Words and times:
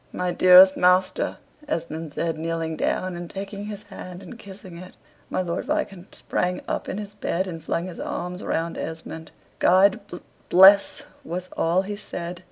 "My 0.11 0.31
dearest 0.31 0.75
master!" 0.77 1.37
Esmond 1.67 2.13
said, 2.13 2.35
kneeling 2.35 2.75
down, 2.75 3.15
and 3.15 3.29
taking 3.29 3.65
his 3.65 3.83
hand 3.83 4.23
and 4.23 4.39
kissing 4.39 4.79
it. 4.79 4.95
My 5.29 5.43
Lord 5.43 5.65
Viscount 5.65 6.15
sprang 6.15 6.59
up 6.67 6.89
in 6.89 6.97
his 6.97 7.13
bed, 7.13 7.45
and 7.45 7.63
flung 7.63 7.85
his 7.85 7.99
arms 7.99 8.41
round 8.43 8.79
Esmond. 8.79 9.29
"God 9.59 9.99
bl 10.07 10.15
bless" 10.49 11.03
was 11.33 11.49
all 11.55 11.83
he 11.83 11.95
said. 11.95 12.39